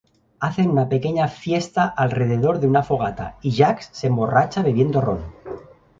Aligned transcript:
Hacen 0.39 0.71
una 0.71 0.89
pequeña 0.89 1.27
fiesta 1.27 1.85
alrededor 1.85 2.59
de 2.59 2.65
una 2.67 2.81
fogata 2.81 3.37
y 3.43 3.51
Jack 3.51 3.81
se 3.91 4.07
emborracha 4.07 4.63
bebiendo 4.63 4.99
Ron. 4.99 5.21